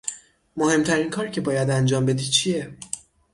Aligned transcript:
مهمترین 0.57 1.09
کاری 1.09 1.31
که 1.31 1.41
باید 1.41 1.69
انجام 1.69 2.05
بدی 2.05 2.23
چیه؟ 2.25 2.77